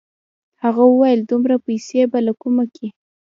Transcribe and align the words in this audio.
هغه 0.63 0.83
وويل 0.91 1.19
دومره 1.31 1.55
پيسې 1.65 1.99
به 2.11 2.19
له 2.27 2.33
کومه 2.41 2.65
کې. 2.75 2.87